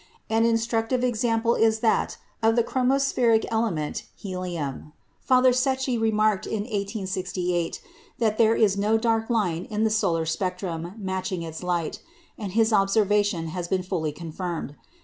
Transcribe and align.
An 0.31 0.45
instructive 0.45 1.03
example 1.03 1.53
is 1.53 1.81
that 1.81 2.17
of 2.41 2.55
the 2.55 2.63
chromospheric 2.63 3.45
element 3.51 4.05
helium. 4.15 4.93
Father 5.19 5.51
Secchi 5.53 5.95
remarked 6.01 6.47
in 6.47 6.61
1868 6.63 7.79
that 8.17 8.39
there 8.39 8.55
is 8.55 8.75
no 8.75 8.97
dark 8.97 9.29
line 9.29 9.65
in 9.65 9.83
the 9.83 9.91
solar 9.91 10.25
spectrum 10.25 10.95
matching 10.97 11.43
its 11.43 11.61
light; 11.61 11.99
and 12.35 12.53
his 12.53 12.73
observation 12.73 13.49
has 13.49 13.67
been 13.67 13.83
fully 13.83 14.11
confirmed. 14.11 14.75